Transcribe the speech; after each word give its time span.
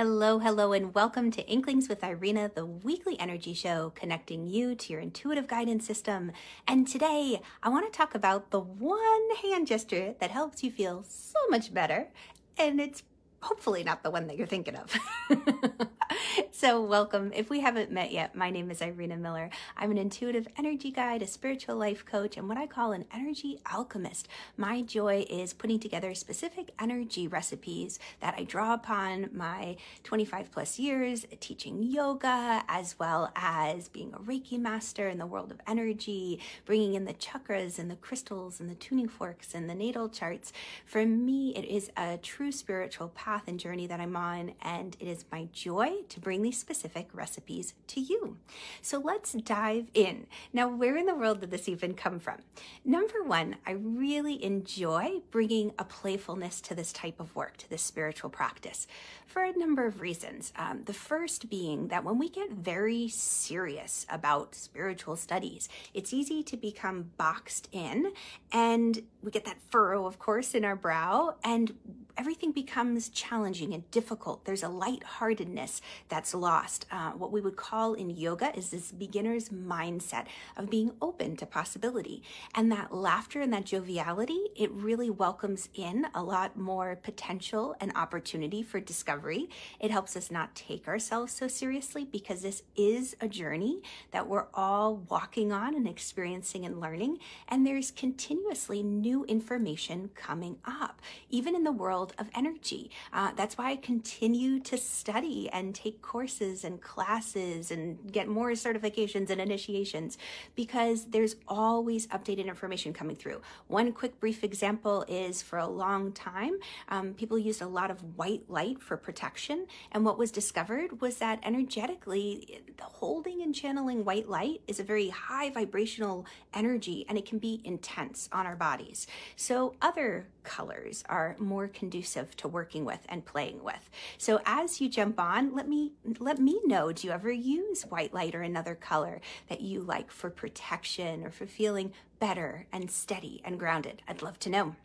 Hello, 0.00 0.38
hello, 0.38 0.72
and 0.72 0.94
welcome 0.94 1.32
to 1.32 1.44
Inklings 1.48 1.88
with 1.88 2.04
Irina, 2.04 2.52
the 2.54 2.64
weekly 2.64 3.18
energy 3.18 3.52
show 3.52 3.90
connecting 3.96 4.46
you 4.46 4.76
to 4.76 4.92
your 4.92 5.02
intuitive 5.02 5.48
guidance 5.48 5.84
system. 5.84 6.30
And 6.68 6.86
today, 6.86 7.40
I 7.64 7.68
want 7.68 7.92
to 7.92 7.96
talk 7.98 8.14
about 8.14 8.52
the 8.52 8.60
one 8.60 9.34
hand 9.42 9.66
gesture 9.66 10.14
that 10.20 10.30
helps 10.30 10.62
you 10.62 10.70
feel 10.70 11.02
so 11.02 11.40
much 11.50 11.74
better. 11.74 12.10
And 12.56 12.80
it's 12.80 13.02
hopefully 13.40 13.84
not 13.84 14.02
the 14.02 14.10
one 14.10 14.26
that 14.26 14.36
you're 14.36 14.46
thinking 14.46 14.76
of. 14.76 14.94
so, 16.50 16.82
welcome. 16.82 17.32
If 17.34 17.50
we 17.50 17.60
haven't 17.60 17.92
met 17.92 18.10
yet, 18.10 18.34
my 18.34 18.50
name 18.50 18.70
is 18.70 18.82
Irina 18.82 19.16
Miller. 19.16 19.50
I'm 19.76 19.92
an 19.92 19.98
intuitive 19.98 20.48
energy 20.56 20.90
guide, 20.90 21.22
a 21.22 21.26
spiritual 21.26 21.76
life 21.76 22.04
coach, 22.04 22.36
and 22.36 22.48
what 22.48 22.58
I 22.58 22.66
call 22.66 22.92
an 22.92 23.04
energy 23.12 23.60
alchemist. 23.70 24.26
My 24.56 24.82
joy 24.82 25.24
is 25.30 25.52
putting 25.52 25.78
together 25.78 26.14
specific 26.14 26.72
energy 26.80 27.28
recipes 27.28 28.00
that 28.20 28.34
I 28.36 28.44
draw 28.44 28.74
upon 28.74 29.30
my 29.32 29.76
25 30.02 30.50
plus 30.50 30.78
years 30.78 31.24
teaching 31.38 31.82
yoga, 31.82 32.64
as 32.68 32.98
well 32.98 33.30
as 33.36 33.88
being 33.88 34.12
a 34.14 34.18
Reiki 34.18 34.58
master 34.58 35.08
in 35.08 35.18
the 35.18 35.26
world 35.26 35.52
of 35.52 35.60
energy, 35.66 36.40
bringing 36.64 36.94
in 36.94 37.04
the 37.04 37.14
chakras 37.14 37.78
and 37.78 37.88
the 37.90 37.96
crystals 37.96 38.58
and 38.58 38.68
the 38.68 38.74
tuning 38.74 39.08
forks 39.08 39.54
and 39.54 39.70
the 39.70 39.74
natal 39.74 40.08
charts. 40.08 40.52
For 40.84 41.06
me, 41.06 41.54
it 41.54 41.64
is 41.64 41.90
a 41.96 42.18
true 42.18 42.50
spiritual 42.50 43.08
path 43.10 43.27
and 43.46 43.60
journey 43.60 43.86
that 43.86 44.00
I'm 44.00 44.16
on, 44.16 44.52
and 44.62 44.96
it 44.98 45.06
is 45.06 45.24
my 45.30 45.48
joy 45.52 46.02
to 46.08 46.20
bring 46.20 46.42
these 46.42 46.58
specific 46.58 47.08
recipes 47.12 47.74
to 47.88 48.00
you. 48.00 48.38
So 48.80 48.98
let's 48.98 49.32
dive 49.32 49.88
in. 49.94 50.26
Now, 50.52 50.68
where 50.68 50.96
in 50.96 51.06
the 51.06 51.14
world 51.14 51.40
did 51.40 51.50
this 51.50 51.68
even 51.68 51.94
come 51.94 52.18
from? 52.18 52.38
Number 52.84 53.22
one, 53.22 53.56
I 53.66 53.72
really 53.72 54.42
enjoy 54.42 55.20
bringing 55.30 55.72
a 55.78 55.84
playfulness 55.84 56.60
to 56.62 56.74
this 56.74 56.92
type 56.92 57.20
of 57.20 57.34
work, 57.36 57.56
to 57.58 57.70
this 57.70 57.82
spiritual 57.82 58.30
practice, 58.30 58.86
for 59.26 59.42
a 59.42 59.56
number 59.56 59.86
of 59.86 60.00
reasons. 60.00 60.52
Um, 60.56 60.82
the 60.84 60.94
first 60.94 61.50
being 61.50 61.88
that 61.88 62.04
when 62.04 62.18
we 62.18 62.28
get 62.28 62.50
very 62.50 63.08
serious 63.08 64.06
about 64.08 64.54
spiritual 64.54 65.16
studies, 65.16 65.68
it's 65.92 66.14
easy 66.14 66.42
to 66.44 66.56
become 66.56 67.10
boxed 67.18 67.68
in, 67.72 68.12
and 68.52 69.02
we 69.22 69.30
get 69.30 69.44
that 69.44 69.60
furrow, 69.70 70.06
of 70.06 70.18
course, 70.18 70.54
in 70.54 70.64
our 70.64 70.76
brow, 70.76 71.34
and 71.44 71.74
everything 72.18 72.50
becomes 72.50 73.08
challenging 73.10 73.72
and 73.72 73.88
difficult. 73.92 74.44
There's 74.44 74.64
a 74.64 74.68
lightheartedness 74.68 75.80
that's 76.08 76.34
lost. 76.34 76.84
Uh, 76.90 77.12
what 77.12 77.30
we 77.30 77.40
would 77.40 77.54
call 77.54 77.94
in 77.94 78.10
yoga 78.10 78.54
is 78.58 78.70
this 78.70 78.90
beginner's 78.90 79.50
mindset 79.50 80.26
of 80.56 80.68
being 80.68 80.90
open 81.00 81.36
to 81.36 81.46
possibility. 81.46 82.24
And 82.56 82.72
that 82.72 82.92
laughter 82.92 83.40
and 83.40 83.52
that 83.52 83.66
joviality, 83.66 84.48
it 84.56 84.72
really 84.72 85.10
welcomes 85.10 85.68
in 85.74 86.08
a 86.12 86.22
lot 86.22 86.56
more 86.56 86.96
potential 86.96 87.76
and 87.80 87.92
opportunity 87.94 88.64
for 88.64 88.80
discovery. 88.80 89.48
It 89.78 89.92
helps 89.92 90.16
us 90.16 90.28
not 90.28 90.56
take 90.56 90.88
ourselves 90.88 91.32
so 91.32 91.46
seriously 91.46 92.04
because 92.04 92.42
this 92.42 92.64
is 92.76 93.14
a 93.20 93.28
journey 93.28 93.80
that 94.10 94.26
we're 94.26 94.46
all 94.54 94.96
walking 95.08 95.52
on 95.52 95.76
and 95.76 95.86
experiencing 95.86 96.66
and 96.66 96.80
learning. 96.80 97.18
And 97.46 97.64
there's 97.64 97.92
continuously 97.92 98.82
new 98.82 99.24
information 99.26 100.10
coming 100.16 100.58
up, 100.64 101.00
even 101.30 101.54
in 101.54 101.62
the 101.62 101.70
world 101.70 102.07
world 102.08 102.14
of 102.18 102.30
energy. 102.36 102.90
Uh, 103.12 103.30
that's 103.36 103.58
why 103.58 103.70
I 103.70 103.76
continue 103.76 104.60
to 104.60 104.76
study 104.76 105.48
and 105.52 105.74
take 105.74 106.02
courses 106.02 106.64
and 106.64 106.80
classes 106.80 107.70
and 107.70 107.98
get 108.10 108.28
more 108.28 108.50
certifications 108.52 109.30
and 109.30 109.40
initiations 109.40 110.18
because 110.54 111.06
there's 111.06 111.36
always 111.46 112.06
updated 112.08 112.46
information 112.46 112.92
coming 112.92 113.16
through. 113.16 113.40
One 113.66 113.92
quick 113.92 114.20
brief 114.20 114.44
example 114.44 115.04
is 115.08 115.42
for 115.42 115.58
a 115.58 115.66
long 115.66 116.12
time, 116.12 116.58
um, 116.88 117.14
people 117.14 117.38
used 117.38 117.62
a 117.62 117.66
lot 117.66 117.90
of 117.90 118.16
white 118.16 118.44
light 118.48 118.80
for 118.80 118.96
protection. 118.96 119.66
And 119.92 120.04
what 120.04 120.18
was 120.18 120.30
discovered 120.30 121.00
was 121.00 121.18
that 121.18 121.40
energetically, 121.42 122.62
holding 122.80 123.42
and 123.42 123.54
channeling 123.54 124.04
white 124.04 124.28
light 124.28 124.60
is 124.66 124.80
a 124.80 124.82
very 124.82 125.08
high 125.08 125.50
vibrational 125.50 126.26
energy 126.54 127.04
and 127.08 127.18
it 127.18 127.26
can 127.26 127.38
be 127.38 127.60
intense 127.64 128.28
on 128.32 128.46
our 128.46 128.56
bodies. 128.56 129.06
So 129.36 129.74
other 129.82 130.26
colors 130.42 131.04
are 131.08 131.36
more 131.38 131.68
conducive 131.68 131.97
to 132.02 132.48
working 132.48 132.84
with 132.84 133.00
and 133.08 133.24
playing 133.24 133.62
with. 133.62 133.90
So 134.16 134.40
as 134.46 134.80
you 134.80 134.88
jump 134.88 135.20
on, 135.20 135.54
let 135.54 135.68
me 135.68 135.92
let 136.18 136.38
me 136.38 136.60
know 136.64 136.92
do 136.92 137.06
you 137.06 137.12
ever 137.12 137.30
use 137.30 137.82
white 137.82 138.14
light 138.14 138.34
or 138.34 138.42
another 138.42 138.74
color 138.74 139.20
that 139.48 139.60
you 139.60 139.80
like 139.80 140.10
for 140.10 140.30
protection 140.30 141.24
or 141.24 141.30
for 141.30 141.46
feeling 141.46 141.92
better 142.18 142.66
and 142.72 142.90
steady 142.90 143.40
and 143.44 143.58
grounded? 143.58 144.02
I'd 144.08 144.22
love 144.22 144.38
to 144.40 144.50
know. 144.50 144.76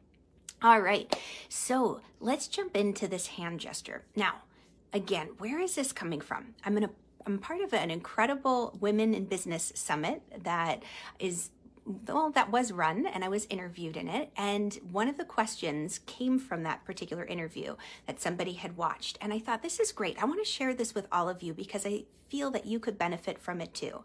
All 0.62 0.80
right. 0.80 1.14
So, 1.50 2.00
let's 2.22 2.48
jump 2.48 2.78
into 2.78 3.08
this 3.08 3.28
hand 3.28 3.60
gesture. 3.60 4.04
Now, 4.16 4.36
again, 4.94 5.30
where 5.38 5.60
is 5.60 5.76
this 5.76 5.92
coming 5.92 6.22
from? 6.22 6.56
I'm 6.64 6.74
going 6.74 6.88
to 6.88 6.94
I'm 7.26 7.40
part 7.40 7.62
of 7.62 7.74
an 7.74 7.90
incredible 7.90 8.78
women 8.80 9.14
in 9.14 9.26
business 9.26 9.72
summit 9.76 10.22
that 10.44 10.84
is 11.20 11.52
well, 11.86 12.32
that 12.32 12.52
was 12.52 12.72
run 12.72 13.06
and 13.06 13.24
I 13.24 13.30
was 13.30 13.48
interviewed 13.50 13.98
in 13.98 14.08
it. 14.08 14.32
And 14.38 14.74
one 14.92 15.10
of 15.10 15.18
the 15.18 15.26
questions 15.26 16.00
came 16.06 16.40
from 16.40 16.64
that 16.64 16.86
particular 16.86 17.26
interview 17.26 17.76
that 18.08 18.22
somebody 18.22 18.54
had 18.54 18.78
watched. 18.78 19.18
And 19.22 19.34
I 19.34 19.40
thought, 19.40 19.62
this 19.62 19.80
is 19.80 19.92
great. 19.92 20.22
I 20.22 20.26
want 20.26 20.44
to 20.44 20.50
share 20.50 20.74
this 20.74 20.96
with 20.96 21.08
all 21.12 21.30
of 21.30 21.44
you 21.44 21.54
because 21.54 21.86
I 21.86 22.06
feel 22.30 22.50
that 22.52 22.66
you 22.66 22.80
could 22.80 22.98
benefit 22.98 23.38
from 23.38 23.62
it 23.62 23.74
too. 23.74 24.02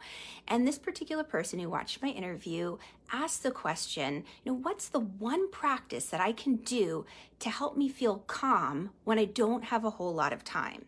And 0.46 0.66
this 0.66 0.78
particular 0.78 1.24
person 1.24 1.58
who 1.58 1.70
watched 1.70 2.02
my 2.02 2.08
interview 2.08 2.76
asked 3.12 3.42
the 3.42 3.50
question, 3.50 4.24
you 4.44 4.52
know, 4.52 4.58
what's 4.58 4.88
the 4.88 5.00
one 5.00 5.50
practice 5.50 6.06
that 6.06 6.20
I 6.20 6.32
can 6.32 6.56
do 6.56 7.06
to 7.38 7.48
help 7.48 7.76
me 7.76 7.88
feel 7.88 8.24
calm 8.26 8.90
when 9.04 9.18
I 9.18 9.24
don't 9.24 9.64
have 9.64 9.84
a 9.84 9.90
whole 9.90 10.14
lot 10.14 10.32
of 10.32 10.44
time? 10.44 10.84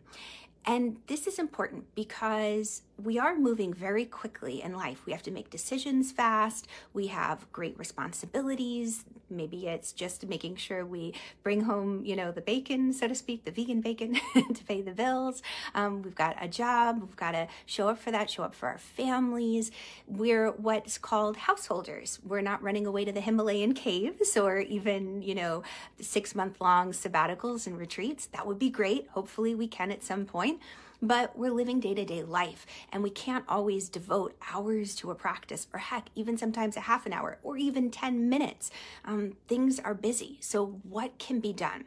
And 0.65 0.97
this 1.07 1.25
is 1.25 1.39
important 1.39 1.95
because 1.95 2.83
we 3.03 3.19
are 3.19 3.35
moving 3.35 3.73
very 3.73 4.05
quickly 4.05 4.61
in 4.61 4.73
life. 4.73 5.05
We 5.05 5.11
have 5.11 5.23
to 5.23 5.31
make 5.31 5.49
decisions 5.49 6.11
fast. 6.11 6.67
We 6.93 7.07
have 7.07 7.51
great 7.51 7.77
responsibilities. 7.77 9.05
Maybe 9.29 9.67
it's 9.67 9.93
just 9.93 10.27
making 10.27 10.57
sure 10.57 10.85
we 10.85 11.13
bring 11.41 11.61
home, 11.61 12.03
you 12.05 12.15
know, 12.15 12.31
the 12.31 12.41
bacon, 12.41 12.91
so 12.91 13.07
to 13.07 13.15
speak, 13.15 13.45
the 13.45 13.51
vegan 13.51 13.81
bacon 13.81 14.19
to 14.53 14.63
pay 14.65 14.81
the 14.81 14.91
bills. 14.91 15.41
Um, 15.73 16.01
we've 16.01 16.15
got 16.15 16.35
a 16.41 16.47
job. 16.47 17.01
We've 17.01 17.15
got 17.15 17.31
to 17.31 17.47
show 17.65 17.87
up 17.87 17.97
for 17.97 18.11
that, 18.11 18.29
show 18.29 18.43
up 18.43 18.53
for 18.53 18.67
our 18.67 18.77
families. 18.77 19.71
We're 20.07 20.51
what's 20.51 20.97
called 20.97 21.37
householders. 21.37 22.19
We're 22.25 22.41
not 22.41 22.61
running 22.61 22.85
away 22.85 23.05
to 23.05 23.11
the 23.11 23.21
Himalayan 23.21 23.73
caves 23.73 24.35
or 24.35 24.59
even, 24.59 25.21
you 25.21 25.35
know, 25.35 25.63
six 25.99 26.35
month 26.35 26.59
long 26.59 26.91
sabbaticals 26.91 27.67
and 27.67 27.77
retreats. 27.77 28.27
That 28.27 28.45
would 28.45 28.59
be 28.59 28.69
great. 28.69 29.07
Hopefully, 29.11 29.55
we 29.55 29.67
can 29.67 29.91
at 29.91 30.03
some 30.03 30.25
point 30.25 30.59
but 31.01 31.37
we're 31.37 31.51
living 31.51 31.79
day 31.79 31.93
to 31.93 32.05
day 32.05 32.23
life 32.23 32.65
and 32.91 33.01
we 33.03 33.09
can't 33.09 33.45
always 33.49 33.89
devote 33.89 34.35
hours 34.53 34.95
to 34.95 35.11
a 35.11 35.15
practice 35.15 35.67
or 35.73 35.79
heck, 35.79 36.09
even 36.15 36.37
sometimes 36.37 36.77
a 36.77 36.81
half 36.81 37.05
an 37.05 37.13
hour 37.13 37.39
or 37.43 37.57
even 37.57 37.89
10 37.89 38.29
minutes. 38.29 38.69
Um, 39.05 39.33
things 39.47 39.79
are 39.79 39.93
busy. 39.93 40.37
So, 40.41 40.79
what 40.83 41.17
can 41.17 41.39
be 41.39 41.53
done? 41.53 41.85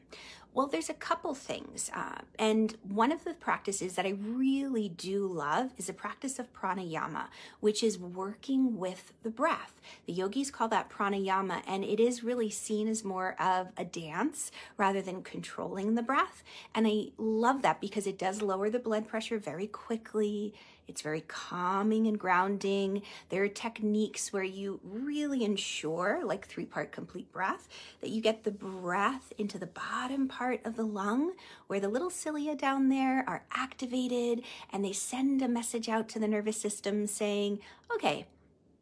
Well, 0.55 0.69
there's 0.69 0.89
a 0.89 0.95
couple 0.95 1.35
things. 1.35 1.91
Uh, 1.93 2.21
and 2.39 2.77
one 2.85 3.11
of 3.11 3.25
the 3.25 3.35
practices 3.35 3.97
that 3.97 4.07
I 4.07 4.11
really 4.11 4.89
do 4.89 5.27
love 5.27 5.73
is 5.77 5.89
a 5.89 5.93
practice 5.93 6.39
of 6.39 6.53
pranayama, 6.53 7.25
which 7.59 7.83
is 7.83 7.99
working 7.99 8.79
with 8.79 9.13
the 9.25 9.31
breath. 9.31 9.81
The 10.07 10.13
yogis 10.13 10.53
call 10.53 10.69
that 10.69 10.91
pranayama, 10.91 11.63
and 11.67 11.83
it 11.83 11.99
is 11.99 12.23
really 12.23 12.51
seen 12.51 12.87
as 12.87 13.03
more 13.03 13.35
of 13.43 13.73
a 13.77 13.85
dance 13.85 14.53
rather 14.77 15.03
than 15.03 15.25
controlling 15.25 15.97
the 15.97 16.03
breath. 16.03 16.45
And 16.73 16.87
I 16.87 17.09
love 17.19 17.63
that 17.63 17.81
because 17.81 18.07
it 18.07 18.17
does 18.17 18.41
lower 18.41 18.71
the 18.71 18.79
blood 18.79 19.09
pressure 19.09 19.39
very 19.39 19.67
quickly. 19.67 20.55
It's 20.87 21.01
very 21.01 21.23
calming 21.23 22.07
and 22.07 22.19
grounding. 22.19 23.03
There 23.31 23.43
are 23.43 23.49
techniques 23.49 24.33
where 24.33 24.43
you 24.43 24.81
really 24.85 25.43
ensure, 25.43 26.23
like 26.25 26.47
three 26.47 26.67
part 26.67 26.93
complete 26.93 27.33
breath, 27.33 27.69
that 28.03 28.11
you 28.11 28.21
get 28.21 28.45
the 28.45 28.51
breath 28.51 29.33
into 29.39 29.59
the 29.59 29.67
bottom 29.67 30.29
part 30.29 30.44
of 30.53 30.77
the 30.77 30.85
lung 30.85 31.33
where 31.67 31.81
the 31.81 31.89
little 31.89 32.11
cilia 32.11 32.55
down 32.55 32.89
there 32.89 33.25
are 33.27 33.45
activated 33.53 34.43
and 34.71 34.85
they 34.85 34.93
send 34.93 35.43
a 35.43 35.49
message 35.49 35.89
out 35.89 36.09
to 36.09 36.19
the 36.19 36.29
nervous 36.29 36.61
system 36.61 37.07
saying, 37.07 37.59
okay, 37.95 38.27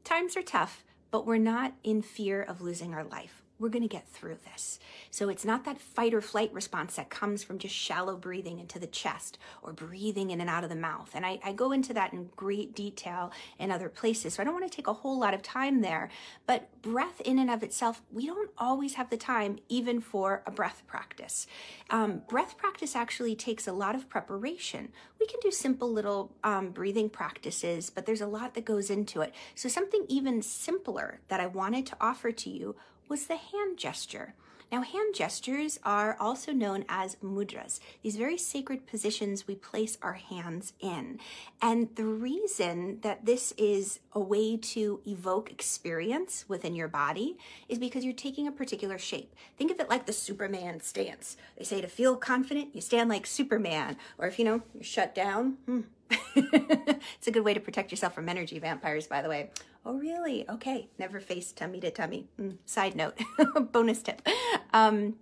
times 0.05 0.37
are 0.37 0.43
tough, 0.43 0.85
but 1.11 1.27
we're 1.27 1.39
not 1.39 1.75
in 1.85 2.03
fear 2.03 2.43
of 2.43 2.61
losing 2.61 2.95
our 2.95 3.05
life 3.05 3.42
we're 3.63 3.69
going 3.69 3.83
to 3.83 3.89
get 3.89 4.09
through 4.09 4.37
this. 4.53 4.81
So 5.11 5.29
it's 5.29 5.45
not 5.45 5.65
that 5.65 5.81
fight 5.81 6.13
or 6.13 6.21
flight 6.21 6.53
response 6.53 6.97
that 6.97 7.11
comes 7.11 7.45
from 7.45 7.59
just 7.59 7.75
shallow 7.75 8.17
breathing 8.17 8.59
into 8.59 8.81
the 8.81 8.89
chest 8.89 9.39
or 9.63 9.73
breathing 9.73 10.31
in 10.31 10.41
and 10.41 10.51
out 10.51 10.65
of 10.65 10.71
the 10.71 10.77
mouth. 10.77 11.11
And 11.15 11.25
I, 11.25 11.39
I 11.45 11.53
go 11.53 11.71
into 11.71 11.95
that 11.95 12.13
in 12.13 12.31
great 12.35 12.75
detail 12.75 13.31
in 13.61 13.71
other 13.71 13.89
places. 13.89 14.35
So 14.35 14.43
I 14.43 14.45
don't 14.45 14.55
want 14.55 14.71
to 14.71 14.77
take 14.77 14.89
a 14.89 14.93
whole 14.93 15.19
lot 15.19 15.33
of 15.33 15.43
time 15.43 15.81
there. 15.81 16.11
But 16.45 16.83
breath 16.83 17.21
in 17.21 17.39
and 17.39 17.51
of 17.51 17.63
itself, 17.63 18.03
we 18.11 18.27
don't 18.27 18.51
always 18.59 18.95
have 18.95 19.11
the 19.11 19.17
time 19.17 19.61
even 19.69 20.01
for 20.01 20.43
a 20.45 20.51
breath 20.51 20.83
practice. 20.89 21.47
Um, 21.89 22.23
breath 22.29 22.57
practice 22.59 22.97
actually 22.97 23.37
takes 23.37 23.69
a 23.69 23.73
lot 23.73 23.95
of 23.95 24.09
preparation. 24.09 24.89
We 25.21 25.27
can 25.27 25.39
do 25.41 25.53
simple 25.53 25.91
little 25.91 26.33
um, 26.43 26.71
breathing 26.71 27.09
practices, 27.09 27.91
but 27.91 28.07
there's 28.07 28.21
a 28.21 28.27
lot 28.27 28.55
that 28.55 28.65
goes 28.65 28.91
into 28.91 29.21
it. 29.21 29.33
So 29.55 29.69
something 29.69 30.05
even 30.09 30.43
simpler 30.43 31.21
that 31.29 31.39
I 31.39 31.47
wanted 31.47 31.87
to 31.87 31.97
offer 32.01 32.33
to 32.33 32.51
you 32.51 32.75
was 33.13 33.27
the 33.27 33.37
hand 33.37 33.77
gesture. 33.77 34.33
Now, 34.73 34.81
hand 34.81 35.15
gestures 35.15 35.79
are 35.85 36.17
also 36.19 36.51
known 36.51 36.87
as 36.89 37.17
mudras, 37.17 37.79
these 38.03 38.17
very 38.17 38.39
sacred 38.39 38.87
positions 38.87 39.47
we 39.47 39.55
place 39.55 39.99
our 40.01 40.15
hands 40.15 40.73
in. 40.81 41.21
And 41.61 41.95
the 41.95 42.07
reason 42.07 43.01
that 43.03 43.27
this 43.27 43.53
is 43.59 44.01
a 44.15 44.19
way 44.19 44.57
to 44.57 45.03
evoke 45.07 45.51
experience 45.51 46.47
within 46.49 46.75
your 46.75 46.89
body 46.89 47.37
is 47.69 47.79
because 47.79 48.03
you're 48.03 48.15
taking 48.15 48.47
a 48.47 48.51
particular 48.53 48.97
shape. 48.97 49.37
Think 49.59 49.71
of 49.71 49.79
it 49.79 49.91
like 49.91 50.07
the 50.07 50.15
Superman 50.15 50.81
stance. 50.81 51.37
They 51.59 51.65
say 51.65 51.83
to 51.83 51.89
feel 51.89 52.17
confident, 52.17 52.75
you 52.75 52.81
stand 52.81 53.11
like 53.11 53.27
Superman. 53.27 53.99
Or 54.17 54.27
if 54.27 54.39
you 54.39 54.47
know, 54.47 54.63
you're 54.73 54.85
shut 54.85 55.15
down, 55.15 55.59
hmm. 55.67 55.81
it's 56.35 57.27
a 57.27 57.31
good 57.31 57.45
way 57.45 57.53
to 57.53 57.61
protect 57.61 57.91
yourself 57.91 58.15
from 58.15 58.31
energy 58.31 58.59
vampires, 58.59 59.07
by 59.07 59.21
the 59.21 59.29
way. 59.29 59.51
Oh, 59.85 59.95
really? 59.99 60.49
Okay. 60.49 60.89
Never 60.99 61.21
face 61.21 61.53
tummy 61.53 61.81
to 61.81 61.91
tummy. 61.91 62.29
Mm, 62.41 62.59
side 62.65 62.95
note, 62.95 63.19
bonus 63.73 64.03
tip. 64.03 64.27
Um, 64.73 65.17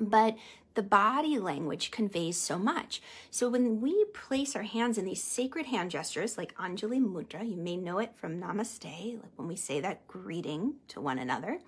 but 0.00 0.36
the 0.74 0.82
body 0.82 1.38
language 1.38 1.90
conveys 1.90 2.36
so 2.36 2.58
much. 2.58 3.02
So 3.30 3.48
when 3.48 3.80
we 3.80 4.04
place 4.14 4.54
our 4.56 4.62
hands 4.62 4.98
in 4.98 5.04
these 5.04 5.22
sacred 5.22 5.66
hand 5.66 5.90
gestures, 5.90 6.38
like 6.38 6.54
Anjali 6.56 7.00
Mudra, 7.04 7.48
you 7.48 7.56
may 7.56 7.76
know 7.76 7.98
it 7.98 8.12
from 8.16 8.40
Namaste, 8.40 9.20
like 9.20 9.32
when 9.36 9.48
we 9.48 9.56
say 9.56 9.80
that 9.80 10.06
greeting 10.06 10.74
to 10.88 11.00
one 11.00 11.18
another. 11.18 11.58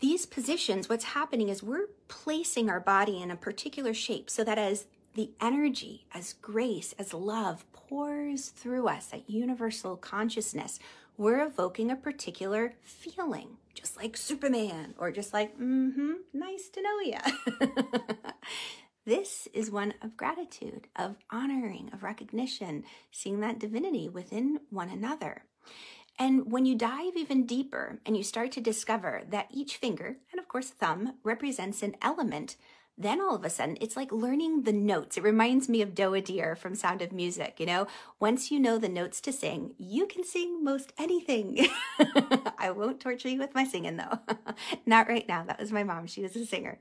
These 0.00 0.26
positions, 0.26 0.88
what's 0.88 1.04
happening 1.04 1.48
is 1.48 1.62
we're 1.62 1.88
placing 2.08 2.68
our 2.68 2.80
body 2.80 3.22
in 3.22 3.30
a 3.30 3.36
particular 3.36 3.94
shape 3.94 4.28
so 4.28 4.44
that 4.44 4.58
as 4.58 4.86
the 5.16 5.32
energy, 5.40 6.06
as 6.12 6.34
grace, 6.34 6.94
as 6.98 7.14
love 7.14 7.64
pours 7.72 8.50
through 8.50 8.86
us, 8.86 9.08
at 9.14 9.28
universal 9.28 9.96
consciousness, 9.96 10.78
we're 11.16 11.42
evoking 11.42 11.90
a 11.90 11.96
particular 11.96 12.74
feeling, 12.82 13.56
just 13.72 13.96
like 13.96 14.14
Superman, 14.14 14.94
or 14.98 15.10
just 15.10 15.32
like, 15.32 15.58
mm 15.58 15.94
hmm, 15.94 16.12
nice 16.34 16.68
to 16.68 16.82
know 16.82 17.00
ya. 17.00 17.20
this 19.06 19.48
is 19.54 19.70
one 19.70 19.94
of 20.02 20.18
gratitude, 20.18 20.86
of 20.94 21.16
honoring, 21.30 21.88
of 21.94 22.02
recognition, 22.02 22.84
seeing 23.10 23.40
that 23.40 23.58
divinity 23.58 24.10
within 24.10 24.60
one 24.68 24.90
another. 24.90 25.44
And 26.18 26.52
when 26.52 26.66
you 26.66 26.74
dive 26.74 27.16
even 27.16 27.46
deeper 27.46 28.00
and 28.04 28.18
you 28.18 28.22
start 28.22 28.52
to 28.52 28.60
discover 28.60 29.22
that 29.30 29.48
each 29.50 29.78
finger, 29.78 30.18
and 30.30 30.38
of 30.38 30.46
course 30.46 30.68
thumb, 30.68 31.14
represents 31.24 31.82
an 31.82 31.96
element 32.02 32.56
then 32.98 33.20
all 33.20 33.34
of 33.34 33.44
a 33.44 33.50
sudden 33.50 33.76
it's 33.80 33.96
like 33.96 34.12
learning 34.12 34.62
the 34.62 34.72
notes. 34.72 35.16
It 35.16 35.22
reminds 35.22 35.68
me 35.68 35.82
of 35.82 35.94
Doe 35.94 36.14
a 36.14 36.20
Deer 36.20 36.56
from 36.56 36.74
Sound 36.74 37.02
of 37.02 37.12
Music, 37.12 37.58
you 37.58 37.66
know? 37.66 37.86
Once 38.18 38.50
you 38.50 38.58
know 38.58 38.78
the 38.78 38.88
notes 38.88 39.20
to 39.22 39.32
sing, 39.32 39.74
you 39.78 40.06
can 40.06 40.24
sing 40.24 40.64
most 40.64 40.92
anything. 40.98 41.68
I 42.58 42.70
won't 42.70 43.00
torture 43.00 43.28
you 43.28 43.38
with 43.38 43.54
my 43.54 43.64
singing 43.64 43.96
though. 43.96 44.18
Not 44.86 45.08
right 45.08 45.26
now. 45.28 45.44
That 45.44 45.60
was 45.60 45.72
my 45.72 45.84
mom. 45.84 46.06
She 46.06 46.22
was 46.22 46.34
a 46.36 46.46
singer. 46.46 46.78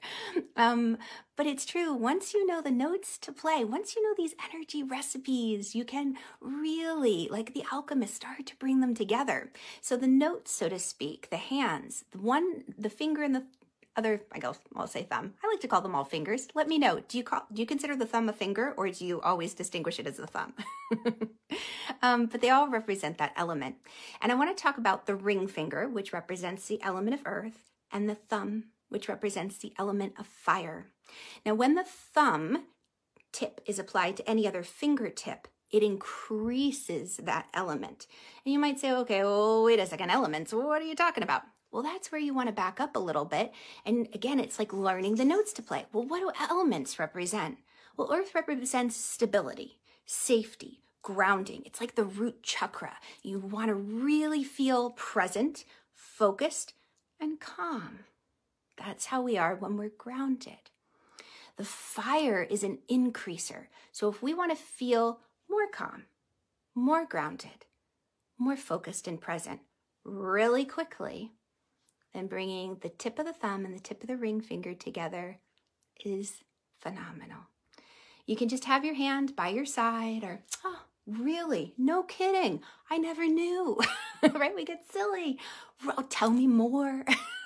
Um, 0.56 0.97
but 1.35 1.47
it's 1.47 1.65
true. 1.65 1.94
Once 1.94 2.33
you 2.33 2.45
know 2.45 2.62
the 2.62 2.71
notes 2.71 3.17
to 3.19 3.33
play, 3.33 3.65
once 3.65 3.95
you 3.95 4.03
know 4.03 4.13
these 4.15 4.35
energy 4.53 4.83
recipes, 4.83 5.75
you 5.75 5.83
can 5.83 6.15
really, 6.39 7.27
like 7.29 7.53
the 7.53 7.65
alchemist, 7.71 8.15
start 8.15 8.45
to 8.45 8.56
bring 8.56 8.79
them 8.79 8.95
together. 8.95 9.51
So 9.81 9.97
the 9.97 10.07
notes, 10.07 10.51
so 10.51 10.69
to 10.69 10.79
speak, 10.79 11.29
the 11.29 11.38
hands, 11.38 12.06
the 12.12 12.19
one, 12.19 12.63
the 12.77 12.89
finger 12.89 13.23
and 13.23 13.35
the 13.35 13.45
other 13.97 14.21
I 14.31 14.39
guess 14.39 14.59
I'll 14.75 14.88
say 14.88 15.03
thumb. 15.03 15.33
I 15.44 15.47
like 15.47 15.62
to 15.62 15.68
call 15.68 15.81
them 15.81 15.95
all 15.95 16.03
fingers. 16.03 16.47
Let 16.53 16.68
me 16.68 16.77
know. 16.77 17.01
Do 17.07 17.18
you 17.18 17.24
call 17.24 17.45
do 17.51 17.62
you 17.62 17.65
consider 17.65 17.95
the 17.95 18.06
thumb 18.06 18.30
a 18.30 18.33
finger 18.33 18.74
or 18.77 18.89
do 18.89 19.06
you 19.06 19.21
always 19.21 19.53
distinguish 19.53 20.00
it 20.00 20.07
as 20.07 20.19
a 20.19 20.27
thumb? 20.27 20.53
um, 22.01 22.27
but 22.27 22.42
they 22.42 22.50
all 22.50 22.68
represent 22.68 23.18
that 23.18 23.33
element. 23.36 23.75
And 24.21 24.31
I 24.31 24.36
want 24.36 24.56
to 24.56 24.62
talk 24.62 24.77
about 24.77 25.06
the 25.06 25.15
ring 25.15 25.47
finger, 25.47 25.88
which 25.88 26.13
represents 26.13 26.68
the 26.68 26.81
element 26.81 27.15
of 27.15 27.21
earth, 27.25 27.71
and 27.92 28.09
the 28.09 28.15
thumb, 28.15 28.65
which 28.89 29.09
represents 29.09 29.57
the 29.57 29.74
element 29.77 30.13
of 30.19 30.27
fire. 30.27 30.88
Now, 31.45 31.53
when 31.53 31.75
the 31.75 31.83
thumb 31.83 32.65
tip 33.31 33.62
is 33.65 33.80
applied 33.80 34.18
to 34.18 34.30
any 34.30 34.48
other 34.48 34.63
fingertip, 34.63 35.48
it 35.71 35.83
increases 35.83 37.17
that 37.17 37.47
element. 37.53 38.07
And 38.45 38.53
you 38.53 38.59
might 38.59 38.79
say, 38.79 38.91
okay, 38.91 39.23
well, 39.23 39.63
wait 39.63 39.79
a 39.79 39.85
second, 39.85 40.09
elements, 40.09 40.53
what 40.53 40.81
are 40.81 40.85
you 40.85 40.95
talking 40.95 41.23
about? 41.23 41.44
Well, 41.71 41.83
that's 41.83 42.12
where 42.12 42.21
you 42.21 42.33
want 42.33 42.47
to 42.47 42.53
back 42.53 42.79
up 42.79 42.95
a 42.95 43.00
little 43.00 43.25
bit. 43.25 43.51
And 43.85 44.07
again, 44.13 44.39
it's 44.39 44.59
like 44.59 44.71
learning 44.71 45.15
the 45.15 45.25
notes 45.25 45.51
to 45.53 45.62
play. 45.62 45.85
Well, 45.91 46.06
what 46.06 46.19
do 46.19 46.31
elements 46.39 47.00
represent? 47.00 47.57
Well, 47.97 48.13
earth 48.13 48.33
represents 48.33 48.95
stability, 48.95 49.79
safety, 50.06 50.81
grounding. 51.01 51.63
It's 51.65 51.81
like 51.81 51.95
the 51.95 52.03
root 52.03 52.44
chakra. 52.44 52.94
You 53.21 53.39
want 53.39 53.67
to 53.67 53.75
really 53.75 54.44
feel 54.44 54.91
present, 54.91 55.65
focused, 55.94 56.73
and 57.19 57.39
calm. 57.39 58.00
That's 58.77 59.07
how 59.07 59.21
we 59.21 59.38
are 59.38 59.56
when 59.56 59.77
we're 59.77 59.91
grounded. 59.97 60.71
The 61.57 61.65
fire 61.65 62.41
is 62.41 62.63
an 62.63 62.79
increaser. 62.89 63.67
So 63.91 64.09
if 64.09 64.21
we 64.21 64.33
want 64.33 64.51
to 64.51 64.57
feel 64.57 65.19
more 65.50 65.68
calm, 65.71 66.06
more 66.74 67.06
grounded, 67.06 67.65
more 68.38 68.57
focused 68.57 69.07
and 69.07 69.19
present 69.21 69.62
really 70.03 70.65
quickly, 70.65 71.31
and 72.13 72.30
bringing 72.30 72.77
the 72.81 72.89
tip 72.89 73.19
of 73.19 73.25
the 73.25 73.33
thumb 73.33 73.65
and 73.65 73.75
the 73.75 73.80
tip 73.80 74.01
of 74.01 74.07
the 74.07 74.18
ring 74.18 74.39
finger 74.39 74.74
together 74.74 75.39
is 76.03 76.44
phenomenal. 76.80 77.47
You 78.25 78.36
can 78.36 78.50
just 78.50 78.65
have 78.65 78.86
your 78.86 78.95
hand 78.95 79.36
by 79.36 79.50
your 79.50 79.65
side 79.65 80.24
or, 80.24 80.42
oh, 80.63 80.81
really? 81.06 81.74
No 81.77 82.03
kidding. 82.03 82.62
I 82.89 82.98
never 82.98 83.27
knew. 83.27 83.80
right? 84.33 84.56
We 84.56 84.66
get 84.66 84.86
silly. 84.92 85.39
Oh, 85.86 86.06
tell 86.10 86.30
me 86.30 86.48
more. 86.48 87.04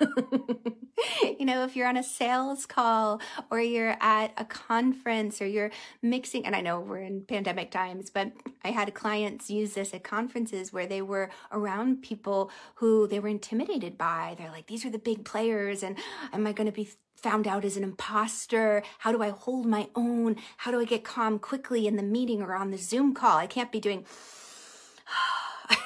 you 1.38 1.44
know, 1.44 1.64
if 1.64 1.74
you're 1.74 1.88
on 1.88 1.96
a 1.96 2.02
sales 2.02 2.64
call 2.64 3.20
or 3.50 3.60
you're 3.60 3.96
at 4.00 4.32
a 4.36 4.44
conference 4.44 5.42
or 5.42 5.46
you're 5.46 5.70
mixing, 6.00 6.46
and 6.46 6.54
I 6.54 6.60
know 6.60 6.80
we're 6.80 7.00
in 7.00 7.22
pandemic 7.22 7.70
times, 7.70 8.08
but 8.08 8.32
I 8.64 8.70
had 8.70 8.94
clients 8.94 9.50
use 9.50 9.74
this 9.74 9.92
at 9.92 10.04
conferences 10.04 10.72
where 10.72 10.86
they 10.86 11.02
were 11.02 11.30
around 11.52 12.02
people 12.02 12.50
who 12.76 13.06
they 13.06 13.18
were 13.18 13.28
intimidated 13.28 13.98
by. 13.98 14.36
They're 14.38 14.50
like, 14.50 14.68
these 14.68 14.84
are 14.84 14.90
the 14.90 14.98
big 14.98 15.24
players, 15.24 15.82
and 15.82 15.98
am 16.32 16.46
I 16.46 16.52
going 16.52 16.66
to 16.66 16.72
be 16.72 16.88
found 17.16 17.46
out 17.46 17.64
as 17.64 17.76
an 17.76 17.84
imposter? 17.84 18.82
How 18.98 19.12
do 19.12 19.22
I 19.22 19.30
hold 19.30 19.66
my 19.66 19.88
own? 19.94 20.36
How 20.58 20.70
do 20.70 20.80
I 20.80 20.84
get 20.84 21.04
calm 21.04 21.38
quickly 21.38 21.86
in 21.86 21.96
the 21.96 22.02
meeting 22.02 22.40
or 22.40 22.54
on 22.54 22.70
the 22.70 22.78
Zoom 22.78 23.12
call? 23.12 23.36
I 23.36 23.46
can't 23.46 23.72
be 23.72 23.80
doing 23.80 24.06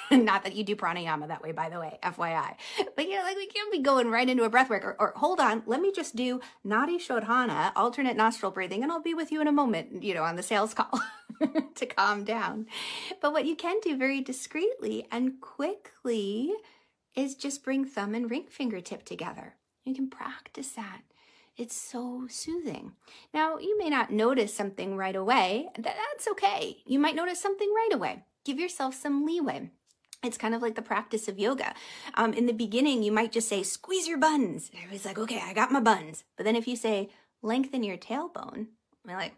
Not 0.11 0.45
that 0.45 0.55
you 0.55 0.65
do 0.65 0.77
pranayama 0.77 1.29
that 1.29 1.43
way, 1.43 1.53
by 1.53 1.69
the 1.69 1.79
way, 1.79 1.99
FYI. 2.03 2.55
But 2.97 3.09
you 3.09 3.17
know, 3.17 3.23
like 3.23 3.37
we 3.37 3.47
can't 3.47 3.73
be 3.73 3.81
going 3.81 4.11
right 4.11 4.29
into 4.29 4.45
a 4.45 4.51
breath 4.51 4.71
work 4.71 4.85
or, 4.85 4.97
or 4.99 5.13
hold 5.17 5.41
on, 5.41 5.63
let 5.67 5.81
me 5.81 5.93
just 5.93 6.17
do 6.17 6.41
Nadi 6.67 6.97
Shodhana, 6.97 7.73
alternate 7.77 8.17
nostril 8.17 8.53
breathing, 8.53 8.83
and 8.83 8.93
I'll 8.93 9.03
be 9.03 9.15
with 9.15 9.33
you 9.33 9.41
in 9.41 9.49
a 9.49 9.53
moment, 9.53 10.03
you 10.03 10.15
know, 10.15 10.25
on 10.25 10.37
the 10.37 10.43
sales 10.43 10.75
call 10.75 11.01
to 11.75 11.87
calm 11.87 12.25
down. 12.25 12.67
But 13.21 13.33
what 13.33 13.47
you 13.47 13.57
can 13.57 13.77
do 13.83 13.97
very 13.97 14.21
discreetly 14.21 15.07
and 15.11 15.41
quickly 15.41 16.53
is 17.15 17.35
just 17.35 17.65
bring 17.65 17.85
thumb 17.85 18.15
and 18.15 18.31
ring 18.31 18.47
fingertip 18.49 19.05
together. 19.05 19.55
You 19.85 19.95
can 19.95 20.11
practice 20.11 20.71
that. 20.73 21.03
It's 21.57 21.77
so 21.77 22.27
soothing. 22.29 22.93
Now, 23.33 23.59
you 23.59 23.79
may 23.79 23.89
not 23.89 24.13
notice 24.13 24.53
something 24.53 24.97
right 24.97 25.15
away. 25.15 25.69
That's 25.79 26.27
okay. 26.33 26.79
You 26.85 26.99
might 26.99 27.15
notice 27.15 27.41
something 27.41 27.73
right 27.73 27.93
away. 27.93 28.25
Give 28.45 28.59
yourself 28.59 28.95
some 28.95 29.25
leeway. 29.25 29.71
It's 30.25 30.39
kind 30.39 30.55
of 30.55 30.63
like 30.63 30.75
the 30.75 30.83
practice 30.83 31.29
of 31.29 31.39
yoga. 31.39 31.75
Um, 32.15 32.33
in 32.33 32.47
the 32.47 32.53
beginning, 32.53 33.03
you 33.03 33.13
might 33.13 33.33
just 33.33 33.49
say, 33.49 33.63
squeeze 33.63 34.09
your 34.09 34.19
buns. 34.19 34.71
Everybody's 34.75 35.05
like, 35.05 35.19
okay, 35.19 35.43
I 35.45 35.53
got 35.53 35.71
my 35.71 35.81
buns. 35.81 36.25
But 36.37 36.45
then 36.45 36.57
if 36.57 36.67
you 36.67 36.77
say, 36.77 37.11
lengthen 37.43 37.83
your 37.83 37.99
tailbone, 37.99 38.69
they're 39.05 39.17
like, 39.17 39.35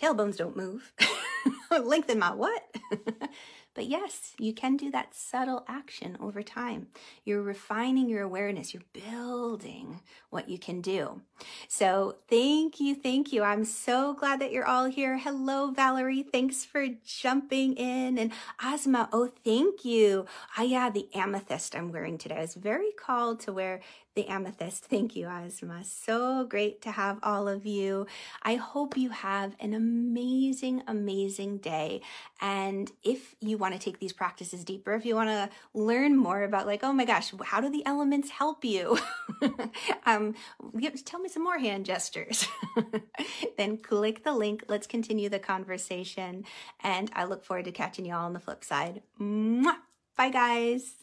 tailbones 0.00 0.36
don't 0.36 0.56
move. 0.56 0.92
lengthen 1.70 2.18
my 2.18 2.32
what? 2.32 2.62
But 3.74 3.86
yes, 3.86 4.34
you 4.38 4.52
can 4.52 4.76
do 4.76 4.90
that 4.90 5.14
subtle 5.14 5.64
action 5.66 6.16
over 6.20 6.42
time. 6.42 6.88
You're 7.24 7.42
refining 7.42 8.08
your 8.08 8.22
awareness, 8.22 8.74
you're 8.74 8.82
building 8.92 10.00
what 10.30 10.48
you 10.48 10.58
can 10.58 10.80
do. 10.80 11.22
So 11.68 12.16
thank 12.28 12.80
you, 12.80 12.94
thank 12.94 13.32
you. 13.32 13.42
I'm 13.42 13.64
so 13.64 14.14
glad 14.14 14.40
that 14.40 14.52
you're 14.52 14.66
all 14.66 14.86
here. 14.86 15.18
Hello, 15.18 15.70
Valerie. 15.70 16.22
Thanks 16.22 16.64
for 16.64 16.86
jumping 17.04 17.74
in. 17.74 18.18
And 18.18 18.32
Asma, 18.60 19.08
oh, 19.12 19.30
thank 19.44 19.84
you. 19.84 20.26
Ah, 20.56 20.62
yeah, 20.62 20.90
the 20.90 21.08
amethyst 21.14 21.74
I'm 21.74 21.92
wearing 21.92 22.18
today. 22.18 22.36
I 22.36 22.40
was 22.42 22.54
very 22.54 22.92
called 22.92 23.40
to 23.40 23.52
wear 23.52 23.80
the 24.14 24.26
amethyst. 24.26 24.84
Thank 24.84 25.16
you, 25.16 25.26
Asma. 25.26 25.84
So 25.84 26.44
great 26.44 26.82
to 26.82 26.90
have 26.90 27.18
all 27.22 27.48
of 27.48 27.64
you. 27.64 28.06
I 28.42 28.56
hope 28.56 28.96
you 28.96 29.10
have 29.10 29.56
an 29.58 29.72
amazing, 29.72 30.82
amazing 30.86 31.58
day. 31.58 32.02
And 32.40 32.90
if 33.02 33.34
you 33.40 33.56
want 33.62 33.72
to 33.72 33.80
take 33.80 33.98
these 33.98 34.12
practices 34.12 34.64
deeper, 34.64 34.92
if 34.92 35.06
you 35.06 35.14
want 35.14 35.30
to 35.30 35.48
learn 35.72 36.16
more 36.16 36.42
about, 36.42 36.66
like, 36.66 36.84
oh 36.84 36.92
my 36.92 37.06
gosh, 37.06 37.32
how 37.44 37.60
do 37.62 37.70
the 37.70 37.86
elements 37.86 38.28
help 38.28 38.64
you? 38.64 38.98
um, 40.06 40.34
tell 41.06 41.20
me 41.20 41.30
some 41.30 41.44
more 41.44 41.58
hand 41.58 41.86
gestures. 41.86 42.46
then 43.56 43.78
click 43.78 44.24
the 44.24 44.32
link. 44.32 44.64
Let's 44.68 44.86
continue 44.86 45.30
the 45.30 45.38
conversation. 45.38 46.44
And 46.80 47.10
I 47.14 47.24
look 47.24 47.44
forward 47.44 47.64
to 47.64 47.72
catching 47.72 48.04
you 48.04 48.14
all 48.14 48.26
on 48.26 48.34
the 48.34 48.40
flip 48.40 48.64
side. 48.64 49.02
Mwah! 49.18 49.76
Bye, 50.16 50.28
guys. 50.28 51.01